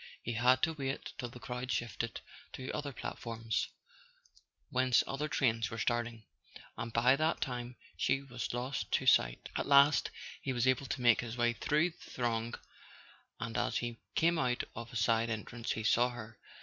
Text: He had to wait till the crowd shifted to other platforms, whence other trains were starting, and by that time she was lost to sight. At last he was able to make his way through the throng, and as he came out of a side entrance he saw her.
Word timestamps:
He 0.23 0.33
had 0.33 0.63
to 0.63 0.73
wait 0.73 1.13
till 1.19 1.29
the 1.29 1.39
crowd 1.39 1.71
shifted 1.71 2.21
to 2.53 2.71
other 2.71 2.91
platforms, 2.91 3.67
whence 4.71 5.03
other 5.05 5.27
trains 5.27 5.69
were 5.69 5.77
starting, 5.77 6.23
and 6.75 6.91
by 6.91 7.15
that 7.15 7.39
time 7.39 7.75
she 7.95 8.23
was 8.23 8.51
lost 8.51 8.91
to 8.93 9.05
sight. 9.05 9.49
At 9.55 9.67
last 9.67 10.09
he 10.41 10.53
was 10.53 10.65
able 10.65 10.87
to 10.87 11.01
make 11.01 11.21
his 11.21 11.37
way 11.37 11.53
through 11.53 11.91
the 11.91 12.09
throng, 12.09 12.55
and 13.39 13.55
as 13.55 13.77
he 13.77 13.99
came 14.15 14.39
out 14.39 14.63
of 14.73 14.91
a 14.91 14.95
side 14.95 15.29
entrance 15.29 15.73
he 15.73 15.83
saw 15.83 16.09
her. 16.09 16.39